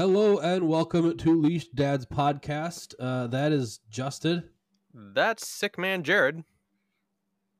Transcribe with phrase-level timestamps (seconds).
[0.00, 2.94] Hello and welcome to Leash Dad's podcast.
[2.98, 4.48] Uh, that is Justin.
[4.94, 6.42] That's sick man Jared.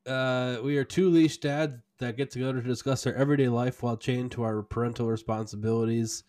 [0.07, 3.95] Uh, we are two leash dads that get together to discuss our everyday life while
[3.95, 6.23] chained to our parental responsibilities,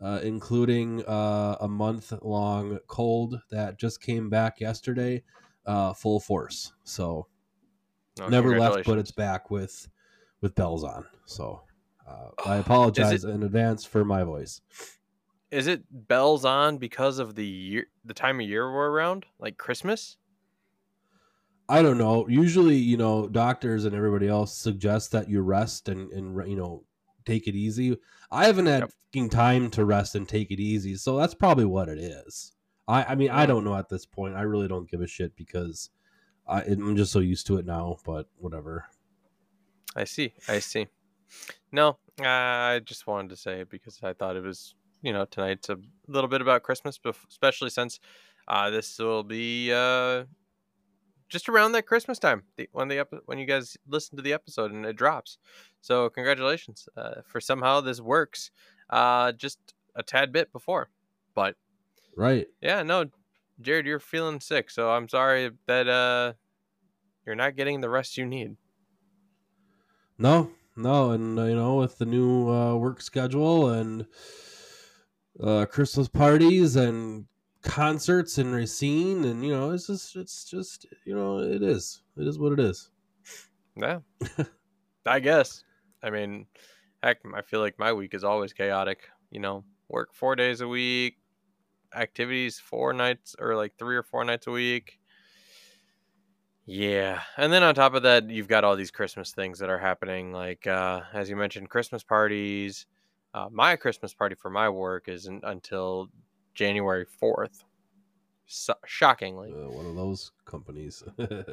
[0.00, 5.24] uh, including uh, a month long cold that just came back yesterday,
[5.66, 6.74] uh, full force.
[6.84, 7.26] So
[8.20, 9.88] Oh, never left, but it's back with
[10.40, 11.06] with bells on.
[11.24, 11.62] So
[12.08, 14.60] uh, I apologize it- in advance for my voice.
[15.50, 19.58] Is it bells on because of the year, the time of year we're around, like
[19.58, 20.18] Christmas?
[21.68, 22.28] I don't know.
[22.28, 26.84] Usually, you know, doctors and everybody else suggest that you rest and and you know
[27.24, 27.96] take it easy.
[28.30, 28.90] I haven't had Yep.
[29.30, 32.52] time to rest and take it easy, so that's probably what it is.
[32.86, 34.36] I I mean, I don't know at this point.
[34.36, 35.90] I really don't give a shit because
[36.46, 37.98] I, I'm just so used to it now.
[38.04, 38.86] But whatever.
[39.94, 40.34] I see.
[40.48, 40.88] I see.
[41.72, 45.24] No, uh, I just wanted to say it because I thought it was, you know,
[45.24, 45.78] tonight's a
[46.08, 48.00] little bit about Christmas, especially since
[48.48, 50.24] uh, this will be uh,
[51.28, 54.32] just around that Christmas time the, when the epi- when you guys listen to the
[54.32, 55.38] episode and it drops.
[55.80, 58.50] So congratulations uh, for somehow this works
[58.90, 59.58] uh, just
[59.94, 60.90] a tad bit before,
[61.34, 61.56] but
[62.16, 62.46] Right.
[62.62, 63.06] Yeah, no,
[63.60, 66.32] Jared, you're feeling sick, so I'm sorry that uh
[67.26, 68.56] you're not getting the rest you need.
[70.18, 70.50] No.
[70.76, 71.10] No.
[71.10, 74.06] And uh, you know, with the new uh, work schedule and
[75.42, 77.26] uh, Christmas parties and
[77.62, 82.02] concerts and Racine and you know, it's just it's just you know, it is.
[82.16, 82.90] It is what it is.
[83.76, 83.98] Yeah.
[85.06, 85.62] I guess.
[86.02, 86.46] I mean,
[87.02, 89.64] heck, I feel like my week is always chaotic, you know.
[89.88, 91.18] Work 4 days a week,
[91.94, 94.98] activities 4 nights or like 3 or 4 nights a week.
[96.64, 97.20] Yeah.
[97.36, 100.32] And then on top of that, you've got all these Christmas things that are happening
[100.32, 102.86] like uh as you mentioned Christmas parties.
[103.36, 106.08] Uh, my Christmas party for my work isn't until
[106.54, 107.64] January 4th.
[108.46, 109.52] So- shockingly.
[109.52, 111.04] uh, one of those companies.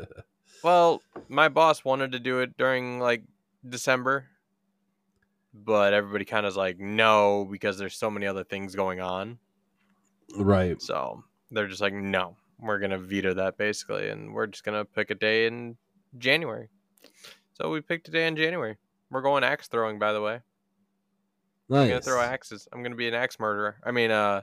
[0.64, 3.24] Well, my boss wanted to do it during like
[3.68, 4.28] December,
[5.54, 9.40] but everybody kind of like no because there's so many other things going on.
[10.38, 10.82] right.
[10.82, 15.10] So they're just like no, we're gonna veto that basically, and we're just gonna pick
[15.10, 15.78] a day in
[16.18, 16.70] January.
[17.54, 18.78] So we picked a day in January.
[19.10, 20.42] We're going axe throwing, by the way.
[21.72, 22.68] I'm gonna throw axes.
[22.72, 23.78] I'm gonna be an axe murderer.
[23.84, 24.42] I mean, uh,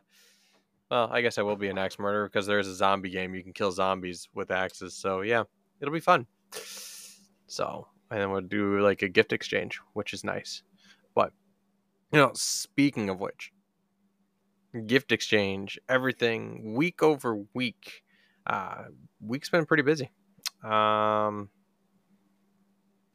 [0.91, 3.35] well, I guess I will be an axe murderer because there's a zombie game.
[3.35, 4.95] You can kill zombies with axes.
[4.95, 5.45] So yeah,
[5.81, 6.27] it'll be fun.
[7.47, 10.63] So and then we'll do like a gift exchange, which is nice.
[11.15, 11.33] But
[12.13, 13.53] you know, speaking of which,
[14.87, 18.03] gift exchange, everything week over week.
[18.47, 18.85] Uh,
[19.21, 20.11] week's been pretty busy.
[20.65, 21.51] Um,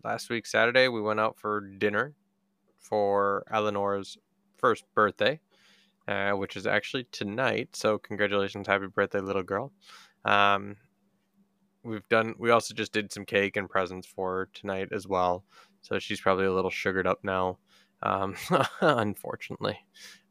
[0.04, 2.14] last week Saturday we went out for dinner
[2.88, 4.18] for Eleanor's
[4.58, 5.40] first birthday,
[6.08, 7.76] uh, which is actually tonight.
[7.76, 9.72] So congratulations, happy birthday, little girl.
[10.24, 10.78] Um,
[11.84, 12.36] we've done.
[12.38, 15.44] We also just did some cake and presents for tonight as well.
[15.82, 17.60] So she's probably a little sugared up now,
[18.04, 18.36] um,
[18.82, 19.78] unfortunately.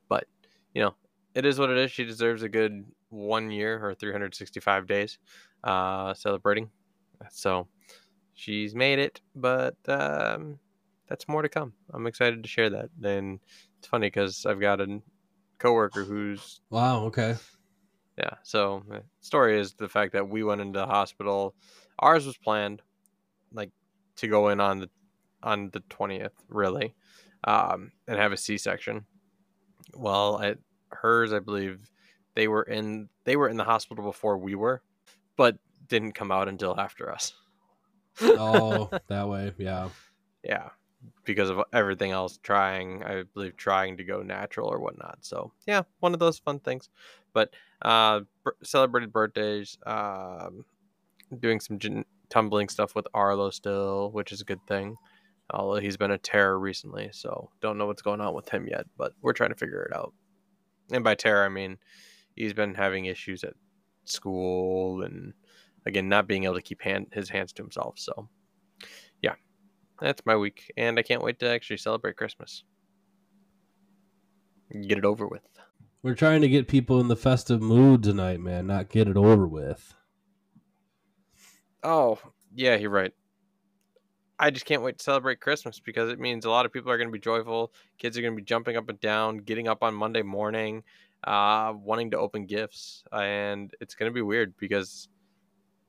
[0.09, 0.27] But
[0.75, 0.95] you know,
[1.35, 1.91] it is what it is.
[1.91, 5.19] She deserves a good one year or 365 days
[5.63, 6.71] uh, celebrating.
[7.31, 7.69] So
[8.35, 10.59] she's made it, but um,
[11.09, 11.73] that's more to come.
[11.93, 12.91] I'm excited to share that.
[13.03, 13.41] And
[13.79, 15.01] it's funny because I've got a
[15.59, 17.05] coworker who's Wow.
[17.07, 17.37] Okay.
[18.19, 18.35] yeah.
[18.43, 21.55] So uh, story is the fact that we went into the hospital.
[21.99, 22.83] Ours was planned,
[23.53, 23.71] like
[24.17, 24.91] to go in on the
[25.43, 26.95] on the twentieth, really,
[27.45, 29.05] um, and have a C section.
[29.95, 31.91] Well, at hers, I believe
[32.35, 34.83] they were in they were in the hospital before we were,
[35.37, 37.35] but didn't come out until after us.
[38.23, 39.53] Oh, that way.
[39.59, 39.91] Yeah.
[40.43, 40.71] yeah
[41.25, 45.19] because of everything else trying i believe trying to go natural or whatnot.
[45.21, 46.89] So yeah one of those fun things.
[47.33, 47.51] But
[47.83, 50.65] uh b- celebrated birthdays um
[51.39, 54.97] doing some gin- tumbling stuff with arlo still which is a good thing
[55.51, 58.87] although he's been a terror recently so don't know what's going on with him yet
[58.97, 60.13] but we're trying to figure it out.
[60.91, 61.79] And by terror i mean
[62.37, 63.55] he's been having issues at
[64.05, 65.33] school and
[65.87, 68.29] again not being able to keep hand- his hands to himself so
[70.05, 72.65] that's my week, and I can't wait to actually celebrate Christmas.
[74.71, 75.43] Get it over with.
[76.03, 78.67] We're trying to get people in the festive mood tonight, man.
[78.67, 79.95] Not get it over with.
[81.83, 82.19] Oh,
[82.55, 83.12] yeah, you're right.
[84.39, 86.99] I just can't wait to celebrate Christmas because it means a lot of people are
[86.99, 87.73] going to be joyful.
[87.99, 90.83] Kids are going to be jumping up and down, getting up on Monday morning,
[91.25, 93.05] uh, wanting to open gifts.
[93.12, 95.09] And it's going to be weird because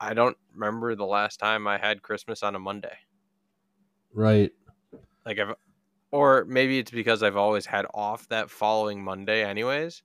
[0.00, 2.96] I don't remember the last time I had Christmas on a Monday.
[4.16, 4.50] Right.
[5.24, 5.54] Like I've,
[6.10, 10.02] or maybe it's because I've always had off that following Monday, anyways.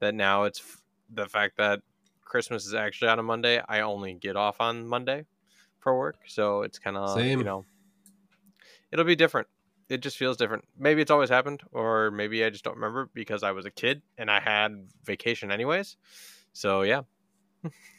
[0.00, 1.80] that now it's f- the fact that
[2.24, 3.62] Christmas is actually on a Monday.
[3.68, 5.26] I only get off on Monday
[5.80, 7.66] for work, so it's kind of you know,
[8.90, 9.48] it'll be different.
[9.88, 10.64] It just feels different.
[10.78, 14.02] Maybe it's always happened, or maybe I just don't remember because I was a kid
[14.16, 15.96] and I had vacation anyways.
[16.52, 17.02] So yeah,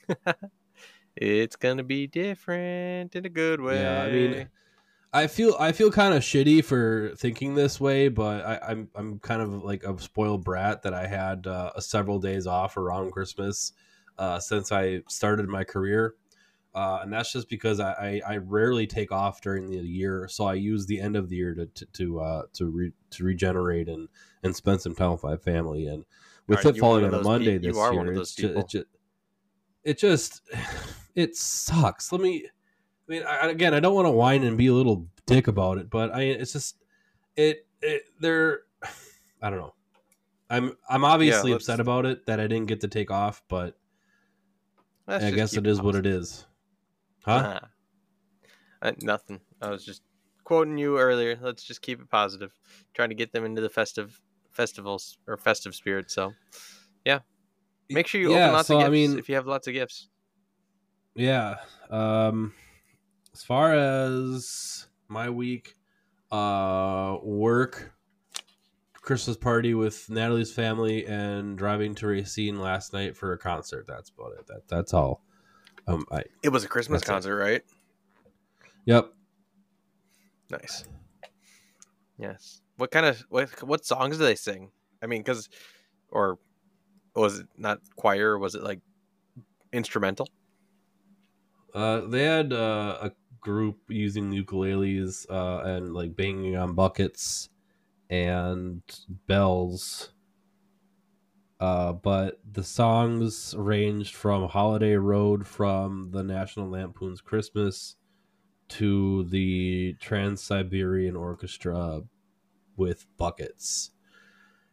[1.16, 3.82] it's gonna be different in a good way.
[3.82, 4.50] Yeah, I mean,
[5.14, 9.20] I feel I feel kind of shitty for thinking this way, but I, I'm I'm
[9.20, 13.74] kind of like a spoiled brat that I had uh, several days off around Christmas
[14.18, 16.16] uh, since I started my career,
[16.74, 17.92] uh, and that's just because I,
[18.26, 21.36] I, I rarely take off during the year, so I use the end of the
[21.36, 24.10] year to to to uh, to, re, to regenerate and
[24.42, 25.86] and spend some time with my family.
[25.86, 26.06] And
[26.48, 28.88] with Alright, it falling on a pe- Monday you this year, it's it just
[29.84, 30.42] it just
[31.14, 32.12] it sucks.
[32.12, 32.48] Let me.
[33.08, 35.78] I mean, I, again, I don't want to whine and be a little dick about
[35.78, 36.78] it, but I it's just
[37.36, 38.62] it it they're
[39.42, 39.74] I don't know.
[40.50, 43.78] I'm I'm obviously let's- upset about it that I didn't get to take off, but
[45.08, 46.46] I guess it is what it is.
[47.26, 47.60] Huh?
[48.82, 49.40] Uh, nothing.
[49.62, 50.02] I was just
[50.44, 51.38] quoting you earlier.
[51.42, 52.54] Let's just keep it positive.
[52.94, 54.20] Trying to get them into the festive
[54.52, 56.12] festivals or festive spirit.
[56.12, 56.34] So,
[57.06, 57.20] yeah.
[57.90, 59.68] Make sure you Yeah, open lots so, of I gifts mean- if you have lots
[59.68, 60.08] of gifts.
[61.16, 61.56] Yeah.
[61.90, 62.54] Um
[63.34, 65.76] as far as my week,
[66.32, 67.94] uh work,
[69.02, 73.86] Christmas party with Natalie's family and driving to Racine last night for a concert.
[73.88, 74.48] That's about it.
[74.48, 75.24] That that's all.
[75.88, 77.14] Um I It was a Christmas That's it.
[77.14, 77.64] concert, right?
[78.86, 79.14] Yep.
[80.50, 80.86] Nice.
[82.18, 82.62] Yes.
[82.78, 84.72] What kind of what what songs do they sing?
[85.02, 85.50] I mean, because
[86.10, 86.40] or
[87.16, 88.38] was it not choir?
[88.38, 88.80] Was it like
[89.72, 90.28] instrumental?
[91.74, 93.12] Uh, they had uh, a
[93.44, 97.50] group using ukuleles uh, and like banging on buckets
[98.10, 98.82] and
[99.28, 100.12] bells.
[101.60, 107.96] Uh, but the songs ranged from Holiday Road from the National Lampoon's Christmas
[108.70, 112.02] to the Trans Siberian Orchestra
[112.76, 113.92] with buckets.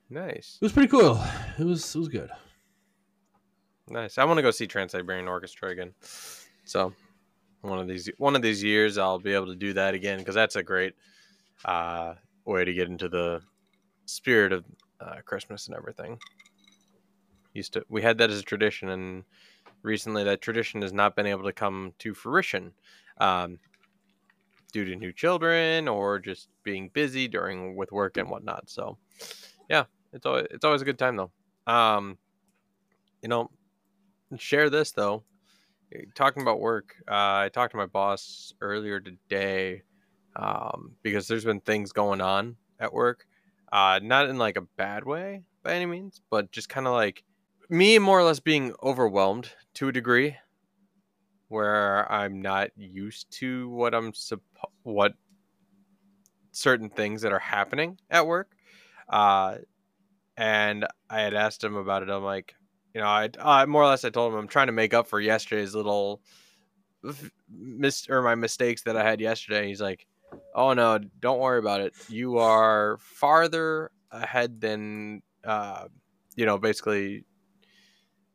[0.08, 0.58] Nice.
[0.60, 1.22] It was pretty cool.
[1.58, 2.30] It was it was good.
[3.88, 4.18] Nice.
[4.18, 5.92] I want to go see Trans Siberian Orchestra again.
[6.64, 6.92] So
[7.62, 10.34] one of these one of these years I'll be able to do that again because
[10.34, 10.94] that's a great
[11.64, 12.14] uh,
[12.44, 13.42] way to get into the
[14.06, 14.64] spirit of
[15.00, 16.18] uh, Christmas and everything.
[17.54, 19.24] Used to we had that as a tradition, and
[19.82, 22.72] recently that tradition has not been able to come to fruition
[23.18, 23.58] um,
[24.72, 28.70] due to new children or just being busy during with work and whatnot.
[28.70, 28.96] So
[29.68, 31.30] yeah, it's always it's always a good time though.
[31.66, 32.18] Um,
[33.22, 33.50] you know,
[34.38, 35.24] share this though.
[36.14, 39.82] Talking about work, uh, I talked to my boss earlier today
[40.36, 43.26] um, because there's been things going on at work,
[43.72, 47.24] uh, not in like a bad way by any means, but just kind of like
[47.68, 50.36] me more or less being overwhelmed to a degree
[51.48, 55.14] where I'm not used to what I'm suppo- what
[56.52, 58.52] certain things that are happening at work.
[59.08, 59.56] Uh,
[60.36, 62.10] and I had asked him about it.
[62.10, 62.54] I'm like,
[62.94, 65.06] you know, I uh, more or less I told him I'm trying to make up
[65.06, 66.20] for yesterday's little
[67.48, 69.68] mis or my mistakes that I had yesterday.
[69.68, 70.06] He's like,
[70.54, 71.94] "Oh no, don't worry about it.
[72.08, 75.88] You are farther ahead than uh,
[76.36, 77.24] you know." Basically,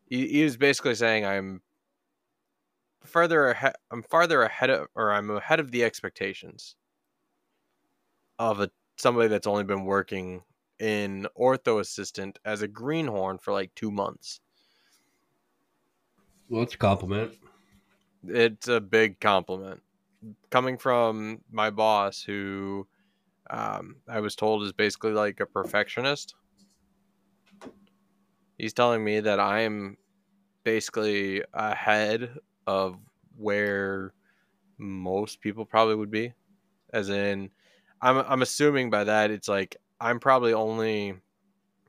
[0.09, 1.61] he, he was basically saying I'm
[3.03, 3.73] further ahead.
[3.91, 6.75] I'm farther ahead of, or I'm ahead of the expectations
[8.39, 10.41] of a somebody that's only been working
[10.79, 14.39] in ortho assistant as a greenhorn for like two months.
[16.49, 17.33] Well, it's a compliment.
[18.27, 19.81] It's a big compliment
[20.49, 22.87] coming from my boss, who
[23.49, 26.35] um, I was told is basically like a perfectionist.
[28.57, 29.97] He's telling me that I'm
[30.63, 32.97] basically ahead of
[33.37, 34.13] where
[34.77, 36.33] most people probably would be,
[36.93, 37.51] as in,
[38.01, 41.15] I'm I'm assuming by that it's like I'm probably only.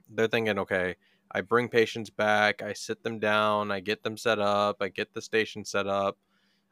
[0.09, 0.97] They're thinking, okay,
[1.31, 5.13] I bring patients back, I sit them down, I get them set up, I get
[5.13, 6.17] the station set up,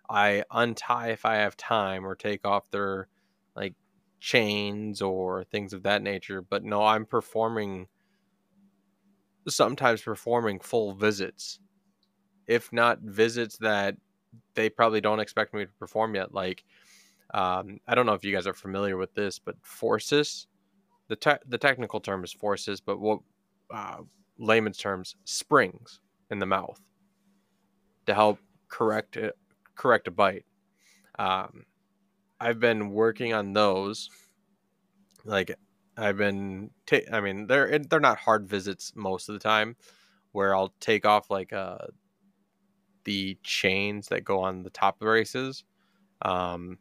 [0.08, 3.08] I untie if I have time or take off their
[3.56, 3.75] like
[4.20, 6.42] chains or things of that nature.
[6.42, 7.88] But no, I'm performing
[9.49, 11.61] sometimes performing full visits.
[12.46, 13.96] If not visits that
[14.54, 16.32] they probably don't expect me to perform yet.
[16.32, 16.64] Like
[17.32, 20.46] um, I don't know if you guys are familiar with this, but forces,
[21.08, 23.20] the te- the technical term is forces, but what
[23.70, 23.99] uh,
[24.38, 26.00] layman's terms, springs
[26.30, 26.80] in the mouth
[28.06, 28.38] to help
[28.68, 29.36] correct it,
[29.74, 30.44] correct a bite.
[31.18, 31.64] Um,
[32.40, 34.10] I've been working on those.
[35.24, 35.54] Like
[35.96, 39.76] I've been, ta- I mean, they're they're not hard visits most of the time,
[40.32, 41.78] where I'll take off like uh
[43.04, 45.64] the chains that go on the top braces
[46.22, 46.78] um,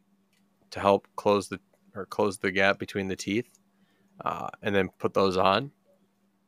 [0.72, 1.60] to help close the
[1.96, 3.60] or close the gap between the teeth,
[4.26, 5.72] uh, and then put those on.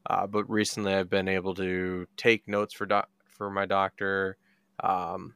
[0.08, 4.38] Uh, but recently, I've been able to take notes for doc- for my doctor,
[4.82, 5.34] um,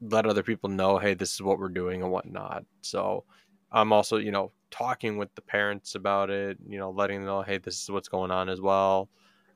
[0.00, 2.64] let other people know, hey, this is what we're doing and whatnot.
[2.80, 3.24] So
[3.70, 7.42] I'm also, you know, talking with the parents about it, you know, letting them know,
[7.42, 9.08] hey, this is what's going on as well.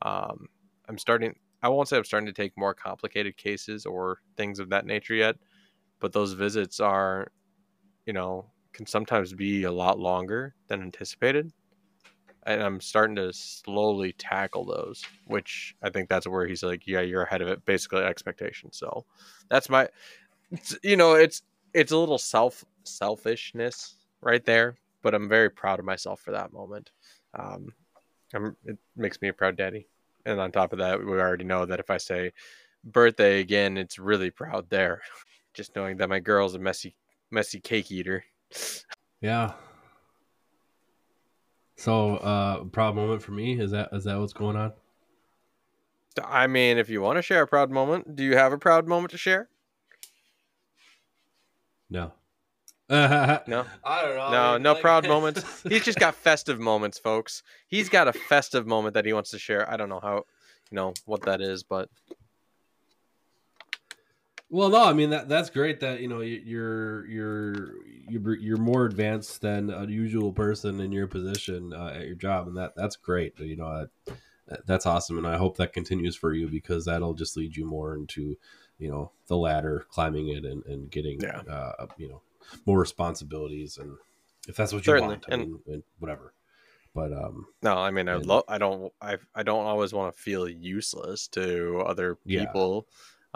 [0.02, 0.46] Um,
[0.88, 1.34] I'm starting.
[1.62, 5.14] I won't say I'm starting to take more complicated cases or things of that nature
[5.14, 5.36] yet,
[6.00, 7.28] but those visits are,
[8.06, 11.52] you know, can sometimes be a lot longer than anticipated.
[12.46, 17.00] And I'm starting to slowly tackle those, which I think that's where he's like, yeah,
[17.00, 18.72] you're ahead of it, basically expectation.
[18.72, 19.04] So
[19.50, 19.88] that's my,
[20.82, 21.42] you know, it's
[21.74, 26.52] it's a little self selfishness right there, but I'm very proud of myself for that
[26.52, 26.90] moment.
[27.34, 27.72] Um,
[28.32, 29.88] I'm, it makes me a proud daddy.
[30.24, 32.32] And on top of that, we already know that if I say
[32.84, 35.02] birthday again, it's really proud there.
[35.54, 36.96] Just knowing that my girl's a messy,
[37.30, 38.24] messy cake eater.
[39.20, 39.52] Yeah.
[41.76, 44.72] So, uh, proud moment for me is that is that what's going on?
[46.24, 48.88] I mean, if you want to share a proud moment, do you have a proud
[48.88, 49.48] moment to share?
[51.90, 52.12] No.
[52.88, 52.96] no,
[53.84, 54.30] I don't know.
[54.30, 55.62] no, no like- proud moments.
[55.68, 57.42] He's just got festive moments, folks.
[57.66, 59.70] He's got a festive moment that he wants to share.
[59.70, 60.24] I don't know how,
[60.70, 61.90] you know, what that is, but
[64.48, 67.74] Well, no, I mean that that's great that you know you- you're you're
[68.08, 72.46] you're you're more advanced than a usual person in your position uh, at your job,
[72.46, 73.38] and that that's great.
[73.40, 73.86] You know,
[74.46, 77.66] that, that's awesome, and I hope that continues for you because that'll just lead you
[77.66, 78.36] more into
[78.78, 81.40] you know the ladder, climbing it, and and getting Yeah.
[81.50, 82.22] uh, you know
[82.66, 83.96] more responsibilities, and
[84.46, 86.32] if that's what you Certainly, want, I and- mean, and whatever.
[86.94, 88.44] But um, no, I mean, I love.
[88.48, 88.92] I don't.
[89.02, 92.44] I I don't always want to feel useless to other Yeah.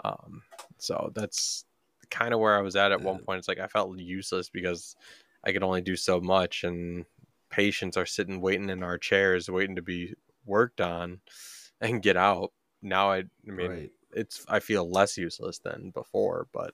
[0.03, 0.43] Um,
[0.77, 1.65] so that's
[2.09, 3.39] kind of where I was at at one point.
[3.39, 4.95] It's like I felt useless because
[5.43, 7.05] I could only do so much, and
[7.49, 10.13] patients are sitting waiting in our chairs, waiting to be
[10.45, 11.19] worked on
[11.81, 12.51] and get out.
[12.81, 13.17] Now I,
[13.47, 13.91] I mean, right.
[14.13, 16.47] it's I feel less useless than before.
[16.51, 16.73] But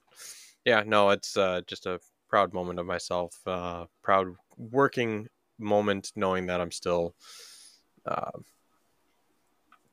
[0.66, 3.36] yeah, no, it's uh, just a proud moment of myself.
[3.46, 5.28] Uh, proud working
[5.60, 7.16] moment, knowing that I'm still
[8.06, 8.32] uh,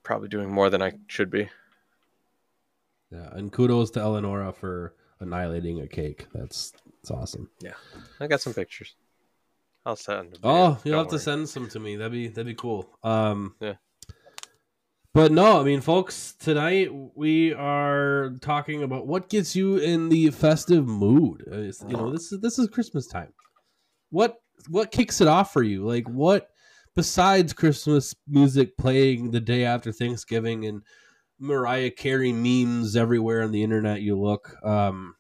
[0.03, 1.49] probably doing more than I should be.
[3.15, 6.27] Yeah, and kudos to Eleonora for annihilating a cake.
[6.35, 7.49] That's that's awesome.
[7.63, 7.75] Yeah,
[8.21, 8.97] I got some pictures.
[9.87, 10.33] I'll send.
[10.33, 10.41] them.
[10.43, 11.97] Oh, you'll have to send some to me.
[11.97, 12.89] That'd be that'd be cool.
[13.03, 13.75] Um, Yeah.
[15.13, 20.31] But no, I mean, folks, tonight we are talking about what gets you in the
[20.31, 21.45] festive mood.
[21.47, 23.33] Uh, it's- you know, this is this is Christmas time.
[24.11, 24.37] What
[24.69, 25.85] what kicks it off for you?
[25.87, 26.49] Like what
[26.97, 30.83] besides Christmas music playing the day after Thanksgiving and
[31.45, 34.57] Mariah Carey memes everywhere on the internet you look.
[34.65, 35.17] Um,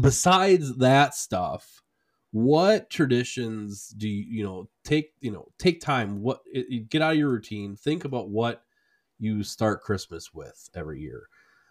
[0.00, 1.82] besides that stuff,
[2.30, 7.00] what traditions do you you know take you know take time what it, it- get
[7.00, 8.64] out of your routine think about what
[9.20, 11.28] you start christmas with every year.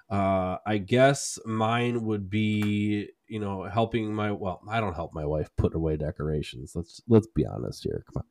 [0.10, 5.25] Uh i guess mine would be you know helping my well i don't help my
[5.25, 6.72] wife put away decorations.
[6.75, 8.05] Let's let's be honest here.
[8.13, 8.24] Come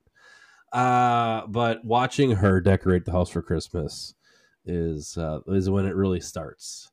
[0.73, 0.81] on.
[0.81, 4.15] Uh but watching her decorate the house for christmas
[4.64, 6.92] is uh is when it really starts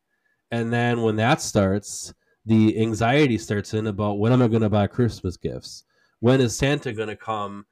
[0.51, 2.13] and then when that starts
[2.45, 5.83] the anxiety starts in about when am I going to buy Christmas gifts?
[6.19, 7.65] When is Santa going to come?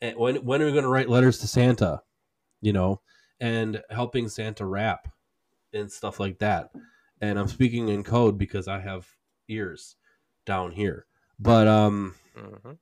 [0.00, 2.02] And when when are we going to write letters to Santa?
[2.60, 3.00] You know,
[3.40, 5.08] and helping Santa wrap
[5.72, 6.70] and stuff like that.
[7.20, 9.06] And I'm speaking in code because I have
[9.48, 9.96] ears
[10.44, 11.06] down here.
[11.38, 12.72] But um hmm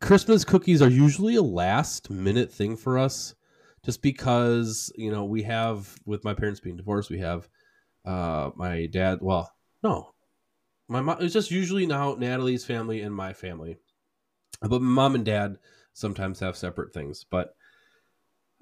[0.00, 3.34] Christmas cookies are usually a last minute thing for us
[3.84, 7.48] just because, you know, we have with my parents being divorced, we have
[8.04, 10.10] uh my dad, well, no.
[10.88, 13.78] My mom it's just usually now Natalie's family and my family.
[14.60, 15.56] But mom and dad
[15.92, 17.54] sometimes have separate things, but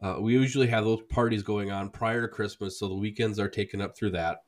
[0.03, 3.51] uh, we usually have those parties going on prior to Christmas, so the weekends are
[3.51, 4.39] taken up through that.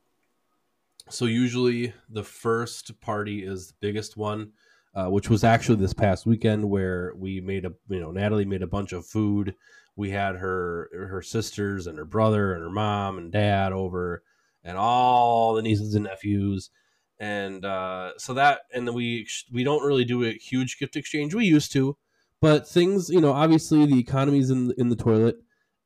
[1.10, 4.52] So usually the first party is the biggest one
[4.94, 8.62] uh, which was actually this past weekend where we made a you know Natalie made
[8.62, 9.54] a bunch of food.
[9.96, 14.22] We had her her sisters and her brother and her mom and dad over,
[14.64, 16.70] and all the nieces and nephews,
[17.18, 21.34] and uh, so that and then we we don't really do a huge gift exchange.
[21.34, 21.96] We used to,
[22.40, 25.36] but things you know obviously the economy's in in the toilet,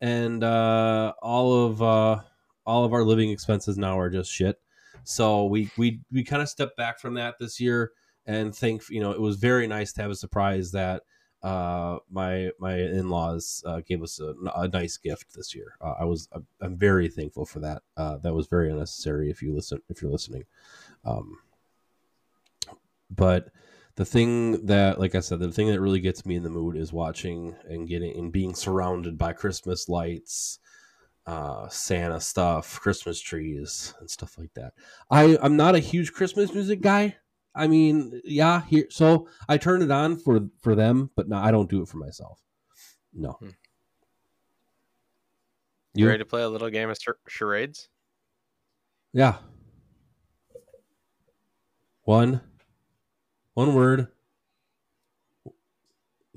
[0.01, 2.21] and uh, all of uh,
[2.65, 4.57] all of our living expenses now are just shit.
[5.05, 7.93] So we we we kind of stepped back from that this year
[8.27, 11.03] and think you know it was very nice to have a surprise that
[11.47, 15.77] uh, my my in laws uh, gave us a, a, nice gift this year.
[15.81, 16.29] Uh, I was
[16.61, 17.83] I'm very thankful for that.
[17.97, 19.31] Uh, that was very unnecessary.
[19.31, 20.43] If you listen, if you're listening,
[21.05, 21.39] um,
[23.09, 23.51] but
[23.95, 26.77] the thing that, like I said, the thing that really gets me in the mood
[26.77, 30.59] is watching and getting and being surrounded by Christmas lights,
[31.27, 34.73] uh, Santa stuff, Christmas trees, and stuff like that.
[35.13, 37.15] I I'm not a huge Christmas music guy.
[37.57, 38.87] I mean, yeah, here.
[38.91, 41.97] So I turn it on for for them, but no, I don't do it for
[41.97, 42.41] myself.
[43.15, 43.33] No.
[43.33, 43.47] Hmm.
[45.95, 47.89] You, you ready to play a little game of charades?
[49.15, 49.37] Yeah.
[52.03, 52.43] One.
[53.55, 54.09] One word.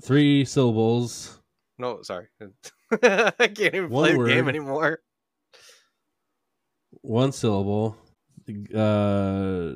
[0.02, 1.38] Three syllables.
[1.78, 2.28] No, sorry.
[3.02, 4.30] I can't even One play word.
[4.30, 5.00] the game anymore.
[7.02, 7.98] One syllable.
[8.74, 9.74] Uh,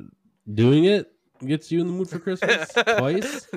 [0.51, 1.11] doing it
[1.45, 3.47] gets you in the mood for Christmas twice?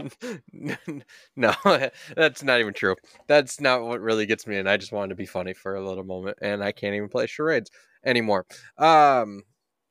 [1.37, 1.55] no,
[2.17, 2.97] that's not even true.
[3.27, 4.67] That's not what really gets me in.
[4.67, 7.27] I just wanted to be funny for a little moment, and I can't even play
[7.27, 7.71] charades
[8.05, 8.47] anymore.
[8.79, 9.43] Um,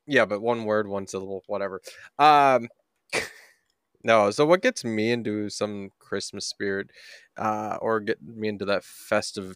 [0.06, 1.80] yeah, but one word, one syllable, whatever.
[2.18, 2.68] Um,
[4.04, 6.90] no, so what gets me into some Christmas spirit,
[7.36, 9.54] uh, or get me into that festive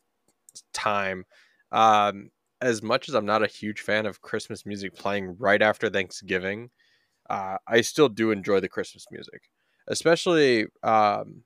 [0.72, 1.24] time?
[1.70, 2.30] Um,
[2.60, 6.70] as much as I'm not a huge fan of Christmas music playing right after Thanksgiving,
[7.28, 9.42] uh, I still do enjoy the Christmas music,
[9.88, 11.42] especially um,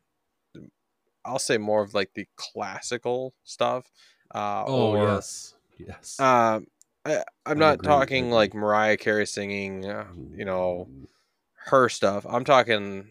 [1.24, 3.90] I'll say more of like the classical stuff.
[4.34, 6.20] Uh, oh or, yes, yes.
[6.20, 6.66] Um,
[7.04, 10.88] I, am not agree, talking like Mariah Carey singing, uh, you know,
[11.66, 12.26] her stuff.
[12.28, 13.10] I'm talking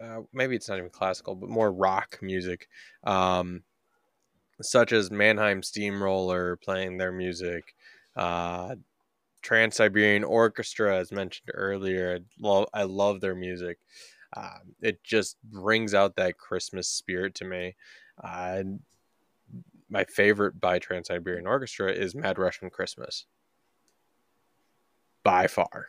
[0.00, 2.68] uh, maybe it's not even classical, but more rock music,
[3.04, 3.62] um,
[4.62, 7.74] such as Mannheim Steamroller playing their music,
[8.16, 8.76] uh,
[9.42, 12.18] Trans Siberian Orchestra, as mentioned earlier.
[12.18, 13.78] I love, I love their music.
[14.36, 17.76] Uh, it just brings out that Christmas spirit to me.
[18.22, 18.62] Uh,
[19.88, 23.26] my favorite by Trans Siberian Orchestra is Mad Russian Christmas.
[25.24, 25.86] By far.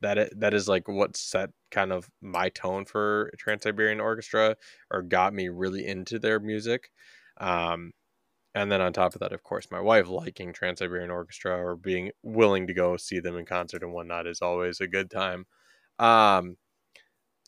[0.00, 4.56] That is, that is like what set kind of my tone for Trans Siberian Orchestra
[4.90, 6.90] or got me really into their music.
[7.38, 7.92] Um,
[8.54, 11.76] and then on top of that, of course, my wife liking Trans Siberian Orchestra or
[11.76, 15.46] being willing to go see them in concert and whatnot is always a good time.
[15.98, 16.56] Um,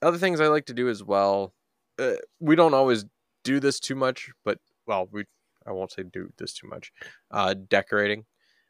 [0.03, 1.55] other things I like to do as well.
[1.99, 3.05] Uh, we don't always
[3.45, 5.25] do this too much, but well, we
[5.67, 6.93] I won't say do this too much.
[7.31, 8.25] Uh, decorating.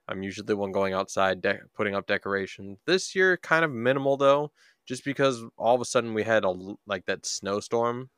[0.08, 2.78] I'm usually the one going outside, de- putting up decorations.
[2.84, 4.50] This year, kind of minimal though,
[4.86, 6.52] just because all of a sudden we had a
[6.86, 8.10] like that snowstorm,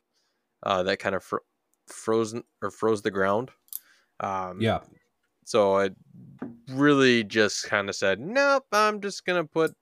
[0.63, 1.39] uh, that kind of fr-
[1.87, 3.51] frozen or froze the ground.
[4.23, 4.81] Um, yeah.
[5.45, 5.91] So I
[6.69, 9.75] really just kind of said, nope, I'm just gonna put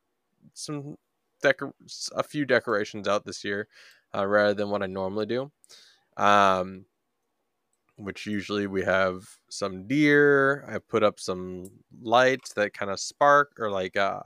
[0.55, 0.97] some
[1.43, 1.75] decor,
[2.15, 3.69] a few decorations out this year,
[4.15, 5.53] uh, rather than what I normally do.
[6.17, 6.87] Um,
[7.97, 10.65] which usually we have some deer.
[10.67, 14.23] I put up some lights that kind of spark, or like uh,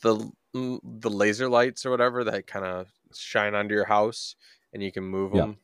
[0.00, 4.36] the the laser lights or whatever that kind of shine onto your house,
[4.72, 5.58] and you can move them.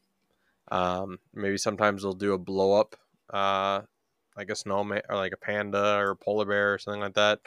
[0.71, 2.97] Um, maybe sometimes they'll do a blow up,
[3.33, 3.83] uh,
[4.37, 7.41] like a snowman or like a panda or a polar bear or something like that.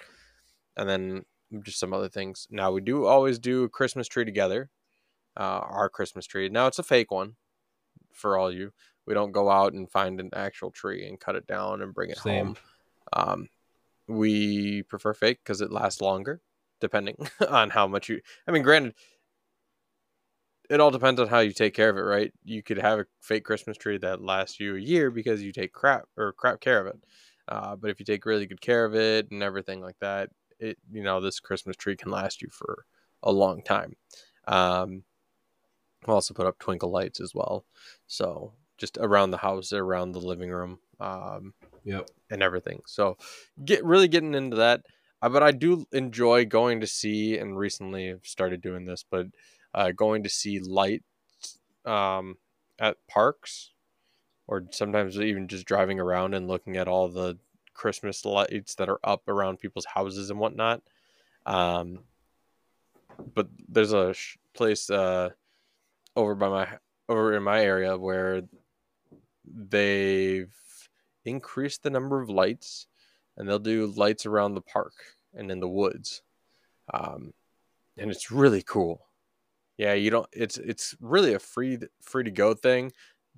[0.76, 1.26] And then
[1.62, 2.48] just some other things.
[2.50, 4.70] Now we do always do a Christmas tree together.
[5.36, 6.48] Uh, our Christmas tree.
[6.50, 7.36] Now it's a fake one
[8.12, 8.72] for all you.
[9.06, 12.12] We don't go out and find an actual tree and cut it down and bring
[12.12, 12.46] it Same.
[12.46, 12.58] home.
[13.14, 13.50] Um,
[14.08, 16.42] we prefer fake because it lasts longer,
[16.80, 17.18] depending
[17.50, 18.22] on how much you.
[18.48, 18.94] I mean, granted,
[20.70, 22.34] it all depends on how you take care of it, right?
[22.44, 25.74] You could have a fake Christmas tree that lasts you a year because you take
[25.74, 27.04] crap or crap care of it.
[27.48, 30.78] Uh, but if you take really good care of it and everything like that, it
[30.92, 32.86] you know this Christmas tree can last you for
[33.22, 33.96] a long time.
[34.48, 35.04] Um,
[36.06, 37.66] I'll also put up twinkle lights as well,
[38.08, 42.82] so just around the house, around the living room, um, yep, and everything.
[42.86, 43.18] So
[43.64, 44.82] get really getting into that.
[45.22, 49.28] Uh, but I do enjoy going to see, and recently I've started doing this, but
[49.74, 51.04] uh, going to see lights
[51.86, 52.38] um,
[52.80, 53.72] at parks,
[54.48, 57.38] or sometimes even just driving around and looking at all the
[57.74, 60.82] Christmas lights that are up around people's houses and whatnot.
[61.46, 62.00] Um,
[63.34, 65.30] but there's a sh- place uh,
[66.16, 66.68] over by my
[67.10, 68.44] over in my area where
[69.46, 70.54] they've
[71.26, 72.88] increased the number of lights,
[73.38, 74.94] and they'll do lights around the park
[75.34, 76.22] and in the woods,
[76.94, 77.34] um,
[77.98, 79.02] and it's really cool.
[79.78, 80.28] Yeah, you don't.
[80.32, 82.92] It's it's really a free free to go thing.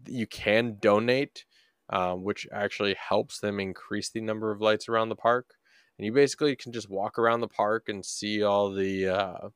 [0.08, 1.46] You can donate,
[1.90, 5.56] um, which actually helps them increase the number of lights around the park.
[5.98, 9.50] And you basically can just walk around the park and see all the uh,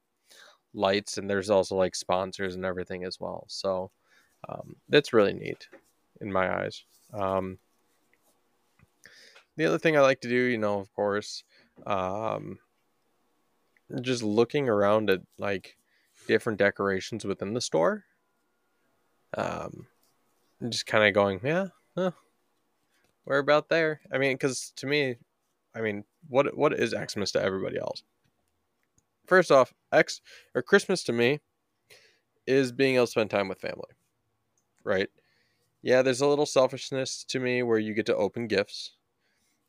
[0.73, 1.17] lights.
[1.17, 3.45] And there's also like sponsors and everything as well.
[3.47, 3.91] So
[4.47, 5.67] Um, that's really neat
[6.21, 6.85] in my eyes.
[7.13, 7.59] Um,
[9.57, 11.43] the other thing I like to do, you know, of course,
[11.85, 12.59] um,
[14.01, 15.75] just looking around at like
[16.29, 18.05] different decorations within the store.
[19.35, 19.87] Um,
[20.69, 22.11] just kind of going, yeah, huh,
[23.25, 23.99] we're about there.
[24.13, 25.15] I mean, because to me,
[25.75, 28.03] I mean, what what is Xmas to everybody else?
[29.25, 30.21] First off, X
[30.53, 31.39] or Christmas to me
[32.45, 33.91] is being able to spend time with family,
[34.83, 35.09] right?
[35.81, 38.91] Yeah, there's a little selfishness to me where you get to open gifts.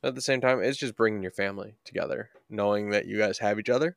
[0.03, 3.59] At the same time, it's just bringing your family together, knowing that you guys have
[3.59, 3.96] each other,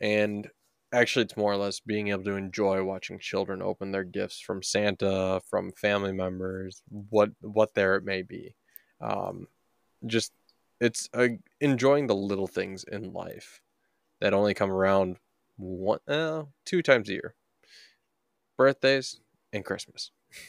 [0.00, 0.50] and
[0.92, 4.62] actually it's more or less being able to enjoy watching children open their gifts from
[4.62, 8.54] santa from family members what what there it may be.
[9.00, 9.46] Um,
[10.06, 10.32] just
[10.80, 11.28] it's uh,
[11.60, 13.60] enjoying the little things in life
[14.20, 15.16] that only come around
[15.56, 17.34] one uh, two times a year.
[18.56, 19.20] Birthdays
[19.52, 20.10] and christmas.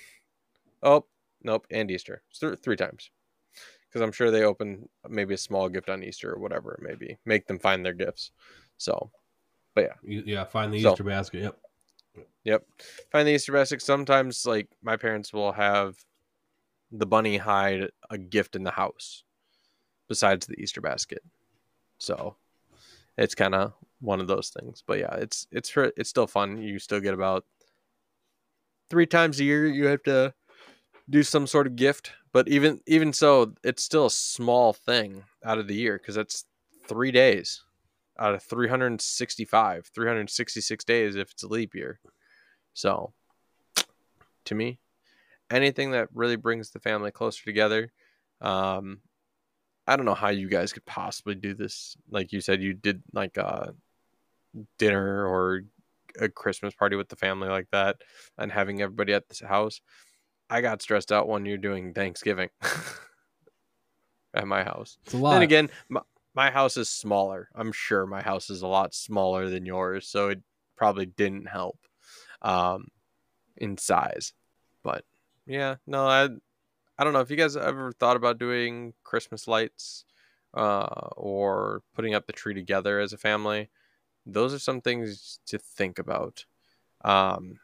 [0.83, 1.05] Oh
[1.41, 2.21] nope and easter.
[2.39, 3.09] Th- three times.
[3.89, 6.93] Because i'm sure they open maybe a small gift on easter or whatever it may
[6.93, 7.17] be.
[7.25, 8.29] Make them find their gifts.
[8.77, 9.09] So
[9.77, 11.41] but yeah, yeah, find the So- Easter basket.
[11.43, 11.57] Yep.
[12.45, 12.65] Yep.
[13.11, 13.79] Find the Easter basket.
[13.83, 15.97] Sometimes, like my parents will have
[16.91, 19.23] the bunny hide a gift in the house
[20.07, 21.21] besides the Easter basket.
[21.99, 22.37] So
[23.19, 24.81] it's kind of one of those things.
[24.87, 26.57] But yeah, it's it's for it's still fun.
[26.57, 27.45] You still get about
[28.89, 29.67] three times a year.
[29.67, 30.33] You have to
[31.07, 32.13] do some sort of gift.
[32.31, 36.45] But even even so, it's still a small thing out of the year because that's
[36.87, 37.61] three days
[38.19, 41.99] out of 365, 366 days if it's a leap year.
[42.73, 43.13] So,
[44.45, 44.79] to me,
[45.49, 47.91] anything that really brings the family closer together.
[48.41, 48.99] Um,
[49.87, 51.95] I don't know how you guys could possibly do this.
[52.09, 53.73] Like you said, you did like a
[54.77, 55.61] dinner or
[56.19, 57.97] a Christmas party with the family like that,
[58.37, 59.81] and having everybody at this house.
[60.49, 62.49] I got stressed out when you're doing Thanksgiving
[64.33, 64.97] at my house.
[65.05, 65.33] It's a lot.
[65.33, 66.01] Then again, my,
[66.37, 67.49] my house is smaller.
[67.55, 70.39] I'm sure my house is a lot smaller than yours, so it
[70.75, 71.79] probably didn't help
[72.43, 72.89] um,
[73.57, 74.33] in size.
[74.83, 75.03] But
[75.47, 76.25] yeah, no, I
[76.95, 80.05] I don't know if you guys ever thought about doing Christmas lights
[80.53, 83.71] uh, or putting up the tree together as a family.
[84.27, 86.45] Those are some things to think about.
[87.03, 87.61] Um,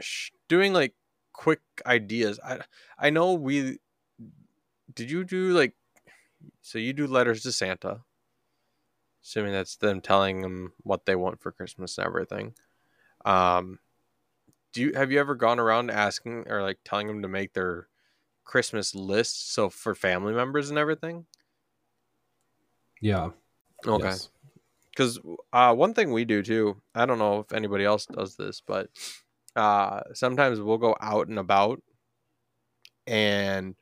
[0.00, 0.94] sh- doing like
[1.32, 2.40] quick ideas.
[2.44, 2.62] I
[2.98, 3.78] I know we
[4.92, 5.74] did you do like
[6.60, 8.00] so you do letters to Santa,
[9.22, 12.54] assuming that's them telling them what they want for Christmas and everything.
[13.24, 13.78] Um,
[14.72, 17.88] do you have you ever gone around asking or like telling them to make their
[18.44, 21.26] Christmas list so for family members and everything?
[23.00, 23.30] yeah.
[23.86, 24.04] Okay.
[24.04, 24.30] Yes.
[24.90, 25.18] Because
[25.52, 28.88] uh, one thing we do too, I don't know if anybody else does this, but
[29.54, 31.82] uh, sometimes we'll go out and about,
[33.06, 33.74] and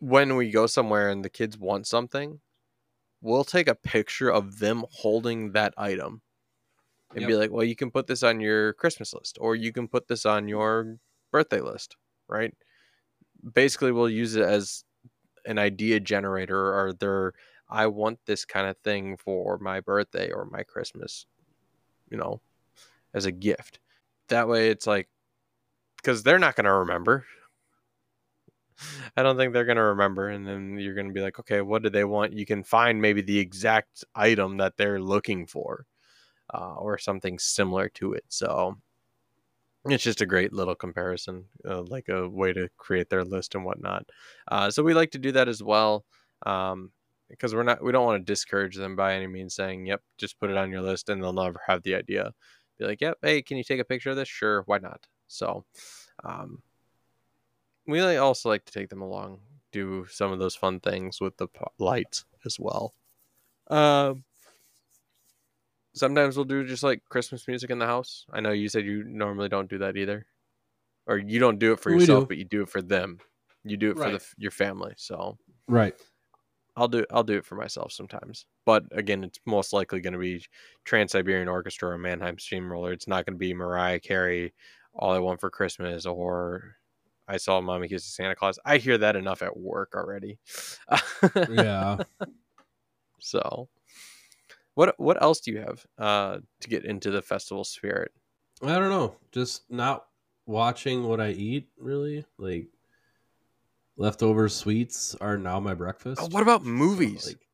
[0.00, 2.40] when we go somewhere and the kids want something,
[3.20, 6.22] we'll take a picture of them holding that item
[7.14, 9.88] and be like, well, you can put this on your Christmas list or you can
[9.88, 10.96] put this on your
[11.30, 11.96] birthday list,
[12.28, 12.54] right?
[13.54, 14.84] Basically, we'll use it as
[15.44, 17.32] an idea generator or their
[17.68, 21.26] I want this kind of thing for my birthday or my Christmas,
[22.10, 22.40] you know,
[23.14, 23.78] as a gift.
[24.28, 25.08] That way it's like,
[25.96, 27.26] because they're not going to remember.
[29.16, 30.28] I don't think they're going to remember.
[30.28, 32.32] And then you're going to be like, okay, what do they want?
[32.32, 35.86] You can find maybe the exact item that they're looking for
[36.52, 38.24] uh, or something similar to it.
[38.28, 38.78] So
[39.86, 43.64] it's just a great little comparison, uh, like a way to create their list and
[43.64, 44.06] whatnot.
[44.48, 46.04] Uh, so we like to do that as well.
[46.44, 46.92] Um,
[47.30, 50.38] because we're not we don't want to discourage them by any means saying yep just
[50.38, 52.32] put it on your list and they'll never have the idea
[52.78, 55.64] be like yep hey can you take a picture of this sure why not so
[56.24, 56.60] um
[57.90, 59.40] we like- also like to take them along
[59.72, 61.46] do some of those fun things with the
[61.78, 62.94] lights as well
[63.68, 64.24] um
[65.94, 69.04] sometimes we'll do just like christmas music in the house i know you said you
[69.04, 70.26] normally don't do that either
[71.06, 72.26] or you don't do it for We yourself do.
[72.28, 73.18] but you do it for them
[73.64, 75.36] you do it for the, your family so
[75.68, 75.94] Right.
[76.76, 78.46] I'll do I'll do it for myself sometimes.
[78.64, 80.44] But again, it's most likely going to be
[80.84, 82.92] Trans Siberian Orchestra or Mannheim Steamroller.
[82.92, 84.52] It's not going to be Mariah Carey,
[84.94, 86.76] All I Want for Christmas, or
[87.30, 88.58] I Saw Mommy Kiss Santa Claus.
[88.64, 90.38] I hear that enough at work already.
[91.48, 91.98] Yeah.
[93.20, 93.68] so,
[94.74, 98.10] what what else do you have uh, to get into the festival spirit?
[98.62, 99.14] I don't know.
[99.30, 100.06] Just not
[100.46, 102.24] watching what I eat, really.
[102.36, 102.66] Like
[103.96, 106.20] leftover sweets are now my breakfast.
[106.20, 107.28] Oh, what about movies?
[107.28, 107.46] like-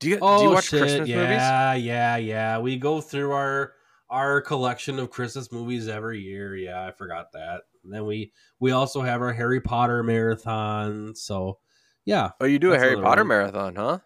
[0.00, 0.80] do you Oh do you watch shit!
[0.80, 1.14] Christmas movies?
[1.14, 2.58] yeah, yeah, yeah.
[2.58, 3.74] We go through our
[4.10, 6.56] our collection of Christmas movies every year.
[6.56, 7.62] Yeah, I forgot that.
[7.84, 11.14] And then we we also have our Harry Potter marathon.
[11.14, 11.58] So
[12.04, 12.30] yeah.
[12.40, 13.28] Oh, you do a Harry Potter one.
[13.28, 13.98] marathon, huh?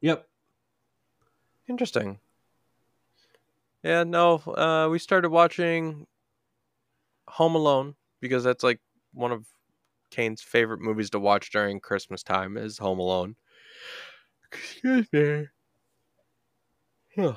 [0.00, 0.26] Yep.
[1.68, 2.20] Interesting.
[3.82, 6.06] Yeah, no, uh, we started watching
[7.28, 8.80] Home Alone because that's like
[9.12, 9.46] one of
[10.10, 13.36] Kane's favorite movies to watch during Christmas time is Home Alone.
[14.52, 15.46] Excuse me.
[17.16, 17.34] Huh.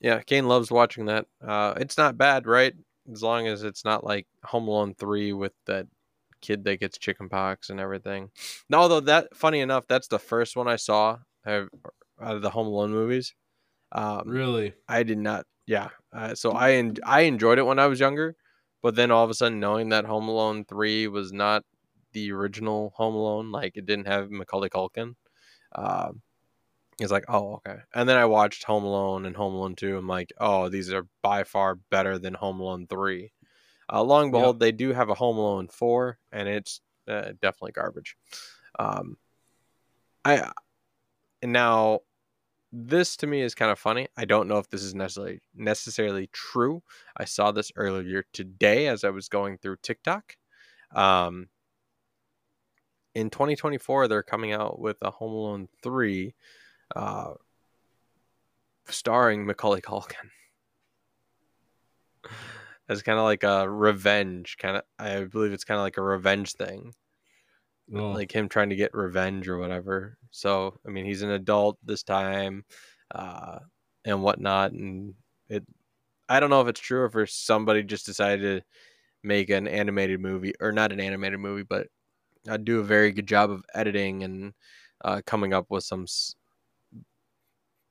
[0.00, 1.26] Yeah, Kane loves watching that.
[1.44, 2.74] Uh, it's not bad, right?
[3.12, 5.86] As long as it's not like Home Alone three with that
[6.40, 8.30] kid that gets chickenpox and everything.
[8.68, 11.68] No, although that funny enough, that's the first one I saw out
[12.18, 13.34] of the Home Alone movies.
[13.92, 14.74] Um, Really.
[14.88, 15.46] I did not.
[15.66, 15.88] Yeah.
[16.12, 18.36] Uh, so I en- I enjoyed it when I was younger,
[18.82, 21.64] but then all of a sudden knowing that Home Alone three was not
[22.12, 25.14] the original Home Alone, like it didn't have Macaulay Culkin,
[25.74, 26.22] um,
[27.00, 27.80] it's like oh okay.
[27.94, 29.96] And then I watched Home Alone and Home Alone two.
[29.96, 33.32] I'm like oh these are by far better than Home Alone three.
[33.92, 34.32] Uh, long and Yep.
[34.32, 38.16] behold, they do have a Home Alone four, and it's uh, definitely garbage.
[38.78, 39.16] Um,
[40.24, 40.50] I
[41.42, 42.00] and now
[42.72, 44.08] this to me is kind of funny.
[44.16, 46.82] I don't know if this is necessarily necessarily true.
[47.16, 50.36] I saw this earlier today as I was going through TikTok.
[50.94, 51.48] Um,
[53.14, 56.34] in 2024, they're coming out with a Home Alone 3,
[56.94, 57.34] uh,
[58.86, 60.30] starring Macaulay Culkin.
[62.88, 64.82] As kind of like a revenge kind of.
[64.98, 66.92] I believe it's kind of like a revenge thing
[67.92, 70.16] Oh, like him trying to get revenge or whatever.
[70.30, 72.64] So I mean, he's an adult this time,
[73.14, 73.58] uh,
[74.04, 75.14] and whatnot, and
[75.48, 75.64] it.
[76.28, 78.66] I don't know if it's true or if somebody just decided to
[79.22, 81.88] make an animated movie or not an animated movie, but
[82.48, 84.54] I do a very good job of editing and
[85.04, 86.34] uh, coming up with some s-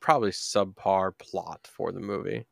[0.03, 2.45] probably subpar plot for the movie.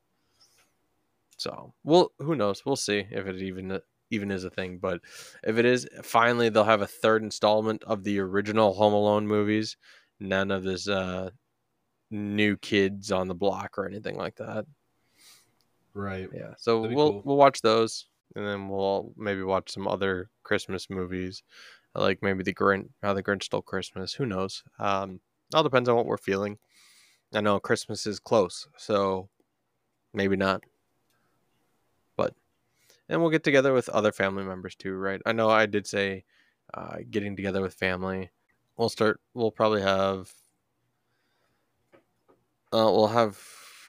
[1.38, 2.66] So, well, who knows?
[2.66, 4.80] We'll see if it even even is a thing.
[4.80, 5.02] But
[5.44, 9.78] if it is, finally they'll have a third installment of the original Home Alone movies.
[10.20, 11.30] None of this uh,
[12.10, 14.66] new kids on the block or anything like that.
[15.94, 16.30] right.
[16.34, 17.22] Yeah, so we'll cool.
[17.26, 21.44] we'll watch those, and then we'll maybe watch some other Christmas movies,
[21.96, 24.14] like maybe the Grinch, How the Grinch Stole Christmas.
[24.14, 24.64] Who knows?
[24.80, 25.20] Um,
[25.54, 26.58] all depends on what we're feeling.
[27.34, 29.30] I know Christmas is close, so
[30.14, 30.64] maybe not.
[32.18, 32.34] But
[33.08, 35.22] and we'll get together with other family members too, right?
[35.26, 36.26] I know I did say
[36.74, 38.30] uh, getting together with family.
[38.78, 39.20] We'll start.
[39.34, 40.34] We'll probably have.
[42.74, 43.40] Uh, we'll have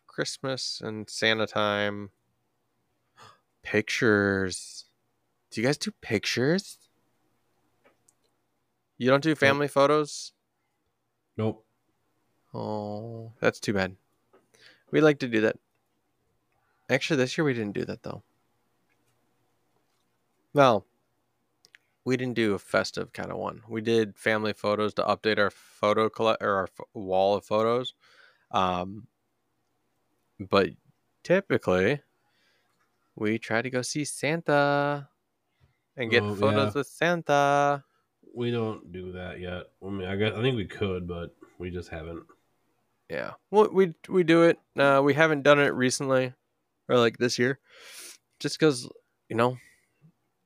[0.06, 2.10] Christmas and Santa time.
[3.62, 4.86] Pictures.
[5.50, 6.78] Do you guys do pictures?
[8.96, 10.32] You don't do family photos?
[11.36, 11.66] Nope.
[12.54, 13.96] Oh, that's too bad.
[14.90, 15.56] We like to do that.
[16.88, 18.22] Actually, this year we didn't do that though.
[20.52, 20.86] Well,
[22.04, 23.62] we didn't do a festive kind of one.
[23.68, 27.94] We did family photos to update our photo collect or our ph- wall of photos.
[28.50, 29.06] Um,
[30.38, 30.70] but
[31.22, 32.02] typically,
[33.14, 35.08] we try to go see Santa
[35.96, 36.78] and get Oh, photos yeah.
[36.80, 37.84] with Santa.
[38.34, 39.64] We don't do that yet.
[39.84, 42.24] I mean, I guess I think we could, but we just haven't.
[43.12, 43.32] Yeah.
[43.50, 44.58] Well, we we do it.
[44.74, 46.32] Uh, we haven't done it recently,
[46.88, 47.58] or like this year,
[48.40, 48.88] just because
[49.28, 49.58] you know,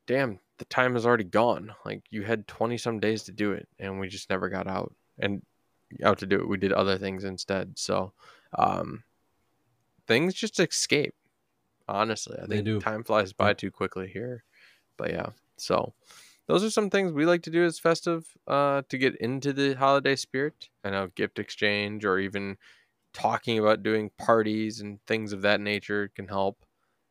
[0.09, 1.73] damn, the time is already gone.
[1.85, 4.93] Like you had twenty some days to do it, and we just never got out
[5.17, 5.43] and
[6.03, 6.49] out to do it.
[6.49, 7.79] We did other things instead.
[7.79, 8.13] So,
[8.59, 9.05] um,
[10.09, 11.15] things just escape.
[11.89, 12.81] Honestly, I They think do.
[12.81, 14.43] time flies by too quickly here.
[14.97, 15.95] But yeah, so
[16.49, 19.75] those are some things we like to do as festive uh, to get into the
[19.75, 20.69] holiday spirit.
[20.85, 22.57] I know gift exchange or even
[23.13, 26.65] talking about doing parties and things of that nature can help.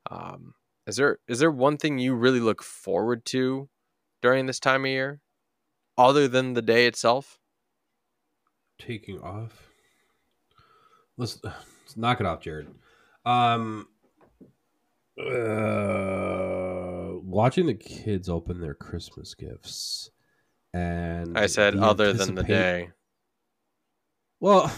[0.10, 0.54] Um,
[0.88, 3.70] is there is there one thing you really look forward to
[4.22, 5.20] during this time of year,
[5.98, 7.40] other than the day itself?
[8.78, 9.70] Taking off.
[11.18, 12.68] Let's, let's knock it off, Jared.
[13.26, 13.88] Um,
[15.20, 16.85] uh,
[17.36, 20.10] watching the kids open their Christmas gifts,
[20.74, 22.90] and I said the other than the day.
[24.40, 24.72] Well,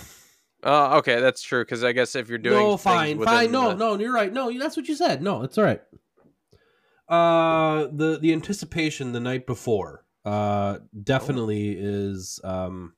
[0.63, 1.63] Uh, okay, that's true.
[1.63, 3.52] Because I guess if you're doing no, fine, fine.
[3.52, 4.34] No, the- no, you're right.
[4.34, 5.22] No, that's what you said.
[5.22, 5.82] No, it's all right.
[7.08, 12.93] Uh, the the anticipation the night before, uh, definitely is um,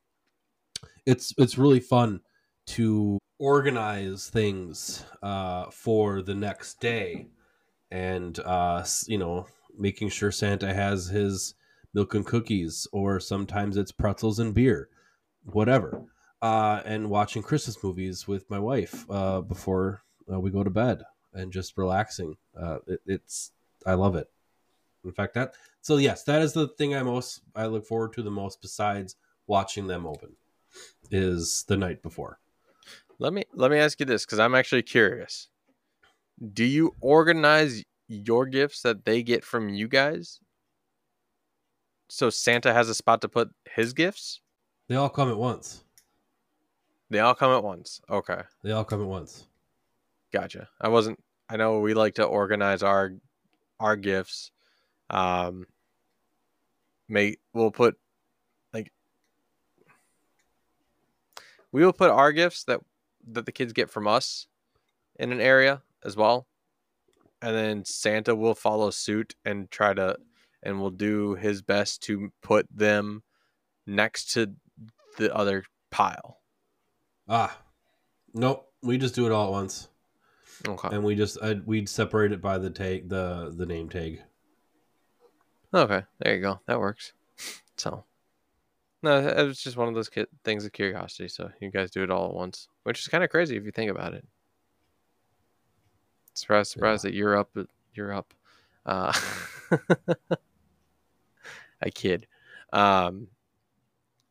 [1.06, 2.20] it's it's really fun
[2.68, 7.28] to organize things uh for the next day,
[7.90, 11.54] and uh, you know, making sure Santa has his
[11.94, 14.88] milk and cookies, or sometimes it's pretzels and beer,
[15.44, 16.04] whatever
[16.42, 21.02] uh, and watching Christmas movies with my wife uh, before uh, we go to bed.
[21.32, 22.36] and just relaxing.
[22.58, 23.52] Uh, it, it's
[23.86, 24.28] I love it.
[25.04, 28.22] In fact, that so yes, that is the thing I most I look forward to
[28.22, 28.60] the most.
[28.60, 30.36] Besides watching them open,
[31.10, 32.38] is the night before.
[33.18, 35.48] Let me let me ask you this because I'm actually curious.
[36.52, 40.40] Do you organize your gifts that they get from you guys?
[42.08, 44.40] So Santa has a spot to put his gifts?
[44.88, 45.84] They all come at once.
[47.10, 48.00] They all come at once.
[48.08, 48.40] Okay.
[48.62, 49.46] They all come at once.
[50.32, 50.68] Gotcha.
[50.80, 53.12] I wasn't I know we like to organize our
[53.78, 54.50] our gifts.
[55.10, 55.66] Um
[57.08, 57.96] may we'll put
[58.72, 58.92] like
[61.72, 62.80] we will put our gifts that
[63.32, 64.46] that the kids get from us
[65.16, 66.46] in an area as well.
[67.42, 70.16] And then Santa will follow suit and try to
[70.62, 73.22] and will do his best to put them
[73.86, 74.52] next to
[75.16, 76.38] the other pile.
[77.28, 77.56] Ah,
[78.34, 78.66] nope.
[78.82, 79.88] We just do it all at once,
[80.66, 80.88] Okay.
[80.92, 84.22] and we just I, we'd separate it by the tag, the the name tag.
[85.72, 86.02] Okay.
[86.18, 86.60] There you go.
[86.66, 87.12] That works.
[87.76, 88.04] So,
[89.02, 91.28] no, it was just one of those ki- things of curiosity.
[91.28, 93.70] So you guys do it all at once, which is kind of crazy if you
[93.70, 94.26] think about it.
[96.34, 97.50] Surprise, surprise that you're up.
[97.94, 98.32] You're up.
[98.86, 99.12] Uh,
[101.82, 102.26] I kid.
[102.72, 103.28] Um,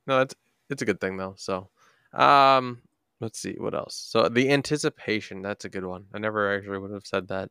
[0.07, 0.35] no, it's
[0.69, 1.35] it's a good thing though.
[1.37, 1.69] So,
[2.13, 2.81] um,
[3.19, 3.95] let's see what else.
[3.95, 5.41] So the anticipation.
[5.41, 6.05] That's a good one.
[6.13, 7.49] I never actually would have said that,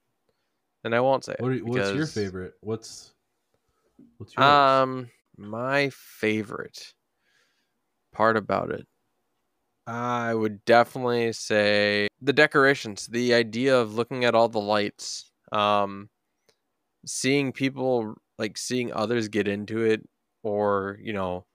[0.84, 1.40] and I won't say it.
[1.40, 2.54] What you- what's your favorite?
[2.60, 3.12] What's
[4.18, 4.44] what's yours?
[4.44, 6.94] Um, my favorite
[8.12, 8.86] part about it,
[9.88, 13.06] I would definitely say the decorations.
[13.06, 16.10] The idea of looking at all the lights, um,
[17.06, 20.08] seeing people like seeing others get into it,
[20.42, 21.46] or you know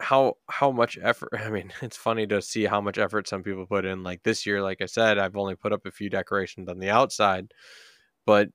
[0.00, 1.30] how how much effort.
[1.38, 4.02] I mean, it's funny to see how much effort some people put in.
[4.02, 6.90] Like this year, like I said, I've only put up a few decorations on the
[6.90, 7.52] outside,
[8.26, 8.50] but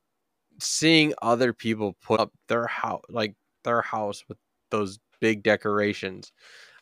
[0.61, 3.35] seeing other people put up their house like
[3.65, 4.37] their house with
[4.71, 6.31] those big decorations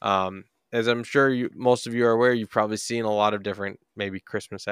[0.01, 0.43] um
[0.75, 3.43] as i'm sure you most of you are aware you've probably seen a lot of
[3.43, 4.65] different maybe christmas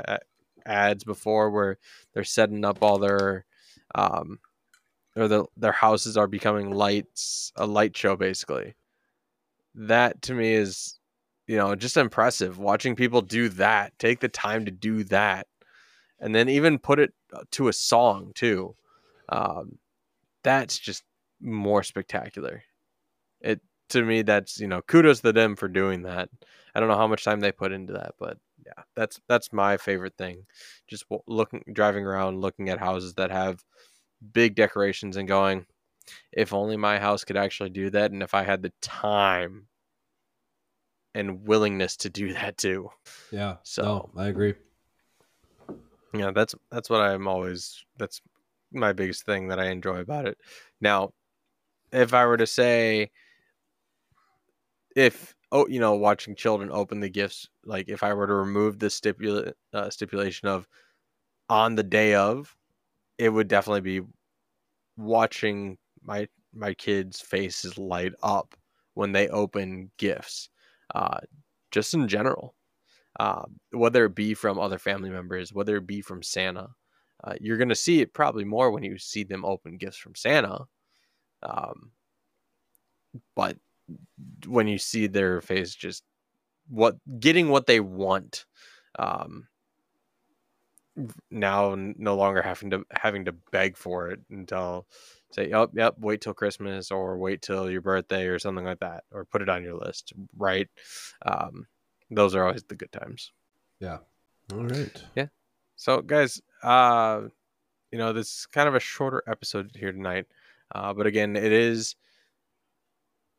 [0.66, 1.78] ads before where
[2.14, 3.46] they're setting up all their
[3.96, 4.40] um
[5.16, 8.76] or the, their houses are becoming lights a light show basically
[9.76, 11.00] that to me is
[11.48, 15.48] you know just impressive watching people do that take the time to do that
[16.20, 18.76] and then even put it uh, to a song too
[19.30, 19.78] um,
[20.44, 21.04] that's just
[21.42, 22.64] more spectacular.
[23.42, 23.62] It
[23.94, 26.30] to me, that's you know, kudos to them for doing that.
[26.76, 29.78] I don't know how much time they put into that, but yeah, that's that's my
[29.78, 30.46] favorite thing.
[30.88, 33.64] Just looking, driving around, looking at houses that have
[34.32, 35.66] big decorations, and going,
[36.32, 39.68] if only my house could actually do that, and if I had the time
[41.16, 42.90] and willingness to do that too.
[43.32, 43.58] yeah.
[43.64, 44.56] so- no, I agree.
[46.16, 48.22] Yeah, that's that's what I'm always that's
[48.72, 50.38] my biggest thing that I enjoy about it.
[50.80, 51.14] Now,
[51.92, 53.12] if I were to say
[54.96, 58.80] if oh, you know, watching children open the gifts, like if I were to remove
[58.80, 60.68] the stipula- uh, stipulation of
[61.50, 62.56] on the day of,
[63.18, 64.08] it would definitely be
[64.98, 68.56] watching my my kids' faces light up
[68.96, 70.50] when they open gifts,
[70.96, 71.20] uh,
[71.72, 72.56] just in general
[73.20, 76.70] uh, whether it be from other family members, whether it be from Santa.
[77.24, 80.16] Uh, you're going to see it probably more when you see them open gifts from
[80.16, 80.66] Santa.
[81.44, 81.92] Um,
[83.36, 83.58] but
[84.48, 86.04] when you see their face just
[86.70, 88.46] what getting what they want
[88.98, 89.48] um,
[91.32, 94.86] now no longer having to having to beg for it until
[95.32, 99.04] say yep yep wait till christmas or wait till your birthday or something like that
[99.12, 100.70] or put it on your list right
[101.26, 101.66] um,
[102.12, 103.32] those are always the good times
[103.80, 104.00] Yeah.
[104.52, 105.04] All right.
[105.16, 105.28] Yeah.
[105.76, 107.22] So guys uh
[107.92, 110.28] you know this is kind of a shorter episode here tonight
[110.76, 111.96] uh but again it is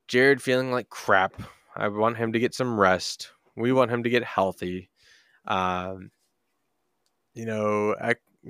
[0.09, 1.43] jared feeling like crap.
[1.77, 3.31] I want him to get some rest.
[3.57, 4.91] We want him to get healthy.
[5.47, 6.11] Um
[7.35, 7.95] you know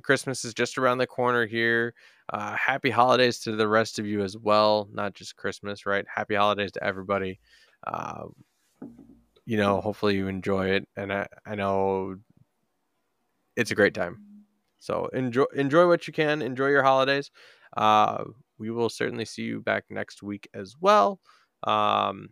[0.03, 1.95] christmas is just around the corner here.
[2.33, 4.89] Uh happy holidays to the rest of you as well.
[4.93, 6.05] Not just christmas right?
[6.12, 7.41] Happy holidays to everybody.
[7.87, 8.24] Uh
[9.47, 10.89] you know hopefully you enjoy it.
[10.97, 12.16] And i, I know
[13.57, 14.18] it's a great time.
[14.78, 16.43] So enjoy enjoy what you can.
[16.43, 17.31] Enjoy your holidays.
[17.76, 18.24] Uh
[18.59, 21.20] we will certainly see you back next week as well
[21.65, 22.31] um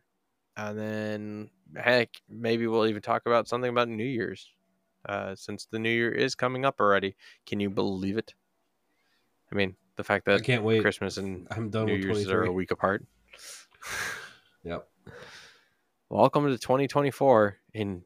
[0.57, 4.51] and then heck maybe we'll even talk about something about new year's
[5.09, 7.16] uh since the new year is coming up already
[7.47, 8.35] can you believe it
[9.51, 10.83] i mean the fact that I can't wait.
[10.83, 13.05] christmas and I'm done new year's are a week apart
[14.64, 14.87] Yep.
[16.09, 18.05] welcome to 2024 in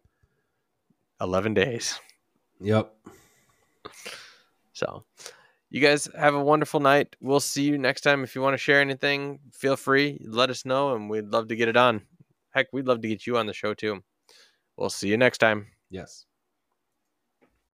[1.21, 2.01] 11 days
[2.61, 2.95] Yep.
[4.73, 5.05] So,
[5.71, 7.17] you guys have a wonderful night.
[7.21, 8.23] We'll see you next time.
[8.25, 10.21] If you want to share anything, feel free.
[10.25, 12.03] Let us know, and we'd love to get it on.
[12.51, 14.03] Heck, we'd love to get you on the show too.
[14.77, 15.69] We'll see you next time.
[15.91, 16.27] Yes.